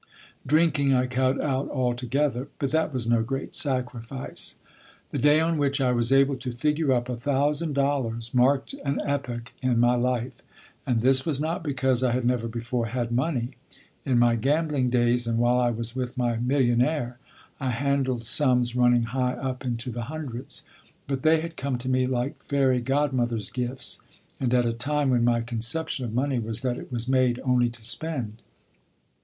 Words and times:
Drinking 0.47 0.95
I 0.95 1.05
cut 1.05 1.39
out 1.39 1.69
altogether, 1.69 2.47
but 2.57 2.71
that 2.71 2.91
was 2.91 3.05
no 3.05 3.21
great 3.21 3.55
sacrifice. 3.55 4.57
The 5.11 5.19
day 5.19 5.39
on 5.39 5.59
which 5.59 5.79
I 5.79 5.91
was 5.91 6.11
able 6.11 6.37
to 6.37 6.51
figure 6.51 6.91
up 6.91 7.07
a 7.07 7.15
thousand 7.15 7.73
dollars 7.73 8.33
marked 8.33 8.73
an 8.83 8.99
epoch 9.05 9.51
in 9.61 9.79
my 9.79 9.93
life. 9.93 10.41
And 10.87 11.01
this 11.01 11.23
was 11.23 11.39
not 11.39 11.61
because 11.63 12.01
I 12.03 12.13
had 12.13 12.25
never 12.25 12.47
before 12.47 12.87
had 12.87 13.11
money. 13.11 13.51
In 14.03 14.17
my 14.17 14.35
gambling 14.37 14.89
days 14.89 15.27
and 15.27 15.37
while 15.37 15.59
I 15.59 15.69
was 15.69 15.95
with 15.95 16.17
my 16.17 16.37
millionaire 16.37 17.19
I 17.59 17.69
handled 17.69 18.25
sums 18.25 18.75
running 18.75 19.03
high 19.03 19.33
up 19.33 19.63
into 19.63 19.91
the 19.91 20.05
hundreds; 20.05 20.63
but 21.07 21.21
they 21.21 21.41
had 21.41 21.55
come 21.55 21.77
to 21.77 21.87
me 21.87 22.07
like 22.07 22.41
fairy 22.41 22.81
godmother's 22.81 23.51
gifts, 23.51 24.01
and 24.39 24.51
at 24.51 24.65
a 24.65 24.73
time 24.73 25.11
when 25.11 25.23
my 25.23 25.41
conception 25.41 26.03
of 26.05 26.11
money 26.11 26.39
was 26.39 26.63
that 26.63 26.79
it 26.79 26.91
was 26.91 27.07
made 27.07 27.39
only 27.43 27.69
to 27.69 27.83
spend. 27.83 28.41